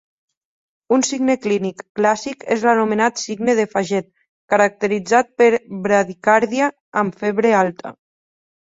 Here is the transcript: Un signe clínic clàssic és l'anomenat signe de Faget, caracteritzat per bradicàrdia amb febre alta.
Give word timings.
Un 0.95 1.03
signe 1.07 1.35
clínic 1.43 1.83
clàssic 1.99 2.47
és 2.57 2.65
l'anomenat 2.69 3.21
signe 3.25 3.55
de 3.61 3.67
Faget, 3.75 4.09
caracteritzat 4.55 5.33
per 5.43 5.53
bradicàrdia 5.87 6.73
amb 7.05 7.25
febre 7.25 7.59
alta. 7.65 7.97